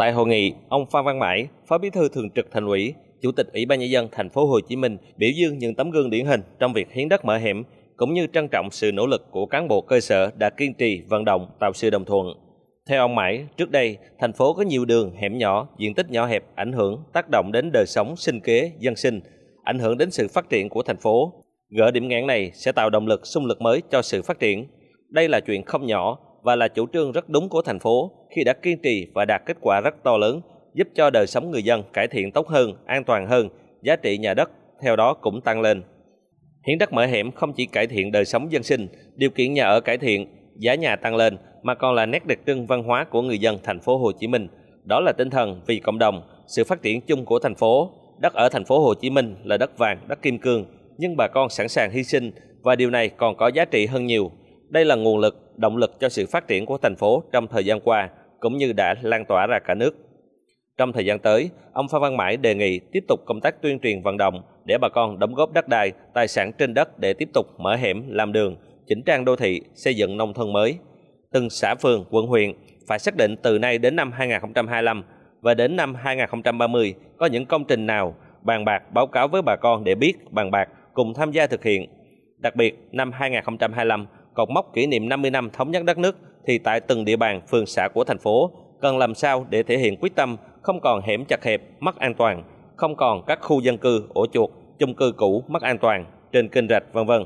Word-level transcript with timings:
Tại 0.00 0.12
hội 0.12 0.26
nghị, 0.26 0.52
ông 0.68 0.86
Phan 0.86 1.04
Văn 1.04 1.18
Mãi, 1.18 1.48
Phó 1.66 1.78
Bí 1.78 1.90
thư 1.90 2.08
Thường 2.08 2.30
trực 2.30 2.46
Thành 2.52 2.66
ủy, 2.66 2.94
Chủ 3.22 3.32
tịch 3.32 3.46
Ủy 3.52 3.66
ban 3.66 3.80
nhân 3.80 3.90
dân 3.90 4.08
thành 4.12 4.28
phố 4.30 4.46
Hồ 4.46 4.60
Chí 4.68 4.76
Minh 4.76 4.96
biểu 5.16 5.30
dương 5.36 5.58
những 5.58 5.74
tấm 5.74 5.90
gương 5.90 6.10
điển 6.10 6.26
hình 6.26 6.40
trong 6.58 6.72
việc 6.72 6.92
hiến 6.92 7.08
đất 7.08 7.24
mở 7.24 7.36
hẻm 7.36 7.62
cũng 7.96 8.14
như 8.14 8.26
trân 8.32 8.48
trọng 8.48 8.70
sự 8.70 8.92
nỗ 8.92 9.06
lực 9.06 9.26
của 9.30 9.46
cán 9.46 9.68
bộ 9.68 9.80
cơ 9.80 10.00
sở 10.00 10.30
đã 10.38 10.50
kiên 10.50 10.74
trì 10.74 11.02
vận 11.08 11.24
động 11.24 11.46
tạo 11.60 11.72
sự 11.74 11.90
đồng 11.90 12.04
thuận. 12.04 12.26
Theo 12.88 13.00
ông 13.00 13.14
Mãi, 13.14 13.46
trước 13.56 13.70
đây 13.70 13.96
thành 14.18 14.32
phố 14.32 14.54
có 14.54 14.62
nhiều 14.62 14.84
đường 14.84 15.14
hẻm 15.16 15.38
nhỏ, 15.38 15.68
diện 15.78 15.94
tích 15.94 16.10
nhỏ 16.10 16.26
hẹp 16.26 16.44
ảnh 16.54 16.72
hưởng 16.72 17.02
tác 17.12 17.26
động 17.30 17.52
đến 17.52 17.70
đời 17.72 17.84
sống 17.86 18.16
sinh 18.16 18.40
kế 18.40 18.72
dân 18.78 18.96
sinh, 18.96 19.20
ảnh 19.64 19.78
hưởng 19.78 19.98
đến 19.98 20.10
sự 20.10 20.28
phát 20.28 20.50
triển 20.50 20.68
của 20.68 20.82
thành 20.82 21.00
phố. 21.00 21.32
Gỡ 21.78 21.90
điểm 21.90 22.08
nghẽn 22.08 22.26
này 22.26 22.50
sẽ 22.54 22.72
tạo 22.72 22.90
động 22.90 23.06
lực 23.06 23.26
xung 23.26 23.46
lực 23.46 23.60
mới 23.60 23.82
cho 23.90 24.02
sự 24.02 24.22
phát 24.22 24.38
triển. 24.38 24.66
Đây 25.08 25.28
là 25.28 25.40
chuyện 25.40 25.62
không 25.62 25.86
nhỏ 25.86 26.18
và 26.42 26.56
là 26.56 26.68
chủ 26.68 26.86
trương 26.92 27.12
rất 27.12 27.28
đúng 27.28 27.48
của 27.48 27.62
thành 27.62 27.78
phố 27.78 28.12
khi 28.36 28.44
đã 28.44 28.52
kiên 28.52 28.78
trì 28.82 29.06
và 29.14 29.24
đạt 29.24 29.42
kết 29.46 29.56
quả 29.60 29.80
rất 29.80 29.94
to 30.04 30.16
lớn, 30.16 30.40
giúp 30.74 30.88
cho 30.94 31.10
đời 31.10 31.26
sống 31.26 31.50
người 31.50 31.62
dân 31.62 31.82
cải 31.92 32.08
thiện 32.08 32.32
tốt 32.32 32.48
hơn, 32.48 32.74
an 32.86 33.04
toàn 33.04 33.26
hơn, 33.26 33.48
giá 33.82 33.96
trị 33.96 34.18
nhà 34.18 34.34
đất 34.34 34.50
theo 34.82 34.96
đó 34.96 35.14
cũng 35.14 35.40
tăng 35.40 35.60
lên. 35.60 35.82
Hiến 36.66 36.78
đất 36.78 36.92
mở 36.92 37.06
hẻm 37.06 37.32
không 37.32 37.52
chỉ 37.52 37.66
cải 37.66 37.86
thiện 37.86 38.12
đời 38.12 38.24
sống 38.24 38.52
dân 38.52 38.62
sinh, 38.62 38.88
điều 39.16 39.30
kiện 39.30 39.52
nhà 39.52 39.64
ở 39.64 39.80
cải 39.80 39.98
thiện, 39.98 40.26
giá 40.56 40.74
nhà 40.74 40.96
tăng 40.96 41.16
lên 41.16 41.38
mà 41.62 41.74
còn 41.74 41.94
là 41.94 42.06
nét 42.06 42.26
đặc 42.26 42.38
trưng 42.46 42.66
văn 42.66 42.82
hóa 42.82 43.04
của 43.04 43.22
người 43.22 43.38
dân 43.38 43.58
thành 43.62 43.80
phố 43.80 43.98
Hồ 43.98 44.12
Chí 44.12 44.26
Minh. 44.26 44.48
Đó 44.84 45.00
là 45.00 45.12
tinh 45.12 45.30
thần 45.30 45.60
vì 45.66 45.80
cộng 45.80 45.98
đồng, 45.98 46.22
sự 46.46 46.64
phát 46.64 46.82
triển 46.82 47.00
chung 47.00 47.24
của 47.24 47.38
thành 47.38 47.54
phố. 47.54 47.90
Đất 48.20 48.34
ở 48.34 48.48
thành 48.48 48.64
phố 48.64 48.80
Hồ 48.80 48.94
Chí 48.94 49.10
Minh 49.10 49.36
là 49.44 49.56
đất 49.56 49.78
vàng, 49.78 49.98
đất 50.08 50.22
kim 50.22 50.38
cương, 50.38 50.64
nhưng 50.98 51.16
bà 51.16 51.28
con 51.28 51.48
sẵn 51.48 51.68
sàng 51.68 51.90
hy 51.90 52.02
sinh 52.02 52.30
và 52.62 52.76
điều 52.76 52.90
này 52.90 53.08
còn 53.08 53.36
có 53.36 53.48
giá 53.48 53.64
trị 53.64 53.86
hơn 53.86 54.06
nhiều. 54.06 54.30
Đây 54.70 54.84
là 54.84 54.94
nguồn 54.94 55.18
lực, 55.18 55.52
động 55.56 55.76
lực 55.76 56.00
cho 56.00 56.08
sự 56.08 56.26
phát 56.26 56.48
triển 56.48 56.66
của 56.66 56.78
thành 56.78 56.96
phố 56.96 57.22
trong 57.32 57.46
thời 57.46 57.64
gian 57.64 57.80
qua, 57.80 58.08
cũng 58.40 58.56
như 58.56 58.72
đã 58.72 58.94
lan 59.02 59.24
tỏa 59.24 59.46
ra 59.46 59.58
cả 59.58 59.74
nước. 59.74 59.96
Trong 60.78 60.92
thời 60.92 61.04
gian 61.04 61.18
tới, 61.18 61.50
ông 61.72 61.88
Phan 61.88 62.00
Văn 62.00 62.16
Mãi 62.16 62.36
đề 62.36 62.54
nghị 62.54 62.80
tiếp 62.92 63.04
tục 63.08 63.20
công 63.26 63.40
tác 63.40 63.62
tuyên 63.62 63.78
truyền 63.78 64.02
vận 64.02 64.16
động 64.16 64.42
để 64.64 64.78
bà 64.80 64.88
con 64.88 65.18
đóng 65.18 65.34
góp 65.34 65.52
đất 65.52 65.68
đai, 65.68 65.92
tài 66.14 66.28
sản 66.28 66.52
trên 66.58 66.74
đất 66.74 66.98
để 66.98 67.12
tiếp 67.12 67.28
tục 67.34 67.46
mở 67.58 67.76
hẻm, 67.76 68.04
làm 68.08 68.32
đường, 68.32 68.56
chỉnh 68.86 69.02
trang 69.06 69.24
đô 69.24 69.36
thị, 69.36 69.60
xây 69.74 69.94
dựng 69.94 70.16
nông 70.16 70.34
thôn 70.34 70.52
mới. 70.52 70.78
Từng 71.32 71.50
xã 71.50 71.74
phường, 71.74 72.04
quận 72.10 72.26
huyện 72.26 72.52
phải 72.88 72.98
xác 72.98 73.16
định 73.16 73.36
từ 73.42 73.58
nay 73.58 73.78
đến 73.78 73.96
năm 73.96 74.12
2025 74.12 75.04
và 75.40 75.54
đến 75.54 75.76
năm 75.76 75.94
2030 75.94 76.94
có 77.18 77.26
những 77.26 77.46
công 77.46 77.64
trình 77.64 77.86
nào 77.86 78.14
bàn 78.42 78.64
bạc 78.64 78.82
báo 78.94 79.06
cáo 79.06 79.28
với 79.28 79.42
bà 79.42 79.56
con 79.56 79.84
để 79.84 79.94
biết 79.94 80.14
bàn 80.30 80.50
bạc 80.50 80.68
cùng 80.94 81.14
tham 81.14 81.30
gia 81.30 81.46
thực 81.46 81.64
hiện. 81.64 81.86
Đặc 82.38 82.56
biệt, 82.56 82.88
năm 82.92 83.12
2025 83.12 84.06
cột 84.34 84.50
mốc 84.50 84.74
kỷ 84.74 84.86
niệm 84.86 85.08
50 85.08 85.30
năm 85.30 85.50
thống 85.52 85.70
nhất 85.70 85.84
đất 85.84 85.98
nước 85.98 86.16
thì 86.46 86.58
tại 86.58 86.80
từng 86.80 87.04
địa 87.04 87.16
bàn 87.16 87.40
phường 87.50 87.66
xã 87.66 87.88
của 87.94 88.04
thành 88.04 88.18
phố 88.18 88.50
cần 88.80 88.98
làm 88.98 89.14
sao 89.14 89.46
để 89.50 89.62
thể 89.62 89.78
hiện 89.78 89.96
quyết 89.96 90.14
tâm 90.14 90.36
không 90.62 90.80
còn 90.80 91.00
hẻm 91.02 91.24
chặt 91.24 91.44
hẹp, 91.44 91.60
mất 91.80 91.98
an 91.98 92.14
toàn, 92.14 92.42
không 92.76 92.96
còn 92.96 93.24
các 93.26 93.38
khu 93.42 93.60
dân 93.60 93.78
cư, 93.78 94.06
ổ 94.14 94.26
chuột, 94.26 94.50
chung 94.78 94.94
cư 94.94 95.12
cũ 95.16 95.44
mất 95.48 95.62
an 95.62 95.78
toàn 95.78 96.04
trên 96.32 96.48
kênh 96.48 96.68
rạch 96.68 96.84
vân 96.92 97.06
vân. 97.06 97.24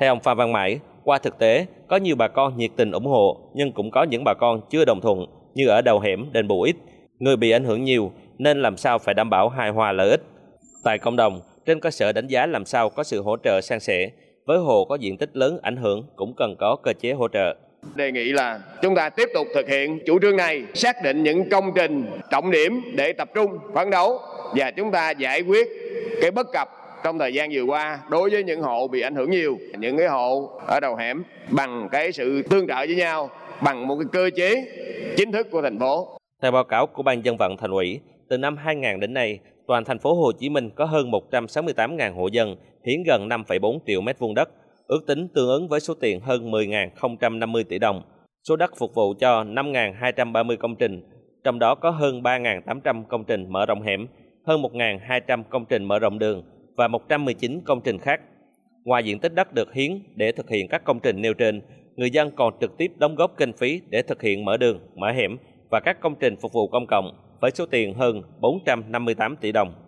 Theo 0.00 0.12
ông 0.12 0.20
Phan 0.20 0.36
Văn 0.36 0.52
Mãi, 0.52 0.78
qua 1.04 1.18
thực 1.18 1.38
tế 1.38 1.66
có 1.88 1.96
nhiều 1.96 2.16
bà 2.16 2.28
con 2.28 2.56
nhiệt 2.56 2.70
tình 2.76 2.92
ủng 2.92 3.06
hộ 3.06 3.50
nhưng 3.54 3.72
cũng 3.72 3.90
có 3.90 4.02
những 4.02 4.24
bà 4.24 4.34
con 4.34 4.60
chưa 4.70 4.84
đồng 4.84 5.00
thuận 5.00 5.26
như 5.54 5.68
ở 5.68 5.82
đầu 5.82 6.00
hẻm 6.00 6.32
đền 6.32 6.48
bù 6.48 6.62
ít, 6.62 6.76
người 7.18 7.36
bị 7.36 7.50
ảnh 7.50 7.64
hưởng 7.64 7.84
nhiều 7.84 8.12
nên 8.38 8.62
làm 8.62 8.76
sao 8.76 8.98
phải 8.98 9.14
đảm 9.14 9.30
bảo 9.30 9.48
hài 9.48 9.70
hòa 9.70 9.92
lợi 9.92 10.10
ích. 10.10 10.22
Tại 10.84 10.98
cộng 10.98 11.16
đồng, 11.16 11.40
trên 11.66 11.80
cơ 11.80 11.90
sở 11.90 12.12
đánh 12.12 12.26
giá 12.26 12.46
làm 12.46 12.64
sao 12.64 12.90
có 12.90 13.02
sự 13.02 13.22
hỗ 13.22 13.36
trợ 13.44 13.60
san 13.60 13.80
sẻ, 13.80 14.10
với 14.48 14.58
hồ 14.58 14.84
có 14.84 14.94
diện 14.94 15.16
tích 15.16 15.36
lớn 15.36 15.58
ảnh 15.62 15.76
hưởng 15.76 16.04
cũng 16.16 16.34
cần 16.36 16.56
có 16.58 16.76
cơ 16.82 16.92
chế 17.00 17.12
hỗ 17.12 17.28
trợ. 17.28 17.56
Đề 17.94 18.12
nghị 18.12 18.24
là 18.24 18.60
chúng 18.82 18.94
ta 18.94 19.10
tiếp 19.10 19.28
tục 19.34 19.46
thực 19.54 19.68
hiện 19.68 19.98
chủ 20.06 20.18
trương 20.22 20.36
này, 20.36 20.64
xác 20.74 20.96
định 21.04 21.22
những 21.22 21.48
công 21.50 21.72
trình 21.74 22.06
trọng 22.30 22.50
điểm 22.50 22.80
để 22.96 23.12
tập 23.12 23.30
trung 23.34 23.58
phấn 23.74 23.90
đấu 23.90 24.18
và 24.54 24.70
chúng 24.70 24.90
ta 24.90 25.10
giải 25.10 25.42
quyết 25.42 25.68
cái 26.20 26.30
bất 26.30 26.46
cập 26.52 26.68
trong 27.04 27.18
thời 27.18 27.34
gian 27.34 27.50
vừa 27.52 27.62
qua 27.62 28.00
đối 28.10 28.30
với 28.30 28.44
những 28.44 28.60
hộ 28.60 28.88
bị 28.88 29.00
ảnh 29.00 29.14
hưởng 29.14 29.30
nhiều, 29.30 29.58
những 29.78 29.96
cái 29.96 30.06
hộ 30.06 30.60
ở 30.66 30.80
đầu 30.80 30.96
hẻm 30.96 31.22
bằng 31.50 31.88
cái 31.92 32.12
sự 32.12 32.42
tương 32.42 32.66
trợ 32.66 32.76
với 32.76 32.96
nhau 32.96 33.30
bằng 33.62 33.88
một 33.88 33.96
cái 33.96 34.06
cơ 34.12 34.30
chế 34.36 34.64
chính 35.16 35.32
thức 35.32 35.50
của 35.50 35.62
thành 35.62 35.78
phố. 35.78 36.18
Theo 36.42 36.52
báo 36.52 36.64
cáo 36.64 36.86
của 36.86 37.02
Ban 37.02 37.24
dân 37.24 37.36
vận 37.36 37.56
thành 37.56 37.70
ủy, 37.70 38.00
từ 38.28 38.38
năm 38.38 38.56
2000 38.56 39.00
đến 39.00 39.14
nay, 39.14 39.38
toàn 39.66 39.84
thành 39.84 39.98
phố 39.98 40.14
Hồ 40.14 40.32
Chí 40.32 40.48
Minh 40.48 40.70
có 40.70 40.84
hơn 40.84 41.10
168.000 41.10 42.14
hộ 42.14 42.26
dân, 42.26 42.56
hiến 42.88 43.02
gần 43.02 43.28
5,4 43.28 43.78
triệu 43.86 44.00
mét 44.00 44.18
vuông 44.18 44.34
đất, 44.34 44.48
ước 44.86 45.06
tính 45.06 45.28
tương 45.34 45.48
ứng 45.48 45.68
với 45.68 45.80
số 45.80 45.94
tiền 45.94 46.20
hơn 46.20 46.50
10.050 46.50 47.64
tỷ 47.68 47.78
đồng. 47.78 48.02
Số 48.48 48.56
đất 48.56 48.70
phục 48.76 48.94
vụ 48.94 49.14
cho 49.20 49.44
5.230 49.44 50.56
công 50.56 50.76
trình, 50.76 51.02
trong 51.44 51.58
đó 51.58 51.74
có 51.74 51.90
hơn 51.90 52.22
3.800 52.22 53.04
công 53.04 53.24
trình 53.24 53.46
mở 53.48 53.66
rộng 53.66 53.82
hẻm, 53.82 54.06
hơn 54.46 54.62
1.200 54.62 55.42
công 55.42 55.64
trình 55.64 55.84
mở 55.84 55.98
rộng 55.98 56.18
đường 56.18 56.42
và 56.76 56.88
119 56.88 57.60
công 57.64 57.80
trình 57.80 57.98
khác. 57.98 58.20
Ngoài 58.84 59.04
diện 59.04 59.18
tích 59.18 59.34
đất 59.34 59.54
được 59.54 59.74
hiến 59.74 60.02
để 60.14 60.32
thực 60.32 60.50
hiện 60.50 60.68
các 60.68 60.84
công 60.84 61.00
trình 61.00 61.22
nêu 61.22 61.34
trên, 61.34 61.62
người 61.96 62.10
dân 62.10 62.30
còn 62.36 62.54
trực 62.60 62.78
tiếp 62.78 62.92
đóng 62.98 63.14
góp 63.14 63.36
kinh 63.36 63.52
phí 63.52 63.80
để 63.88 64.02
thực 64.02 64.22
hiện 64.22 64.44
mở 64.44 64.56
đường, 64.56 64.80
mở 64.94 65.12
hẻm 65.12 65.36
và 65.70 65.80
các 65.80 66.00
công 66.00 66.14
trình 66.20 66.36
phục 66.36 66.52
vụ 66.52 66.68
công 66.68 66.86
cộng 66.86 67.10
với 67.40 67.50
số 67.50 67.66
tiền 67.66 67.94
hơn 67.94 68.22
458 68.40 69.36
tỷ 69.36 69.52
đồng. 69.52 69.87